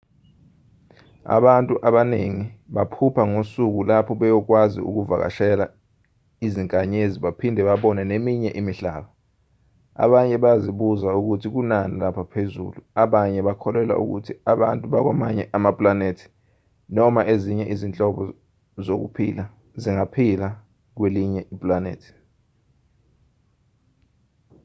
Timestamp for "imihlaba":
8.59-9.07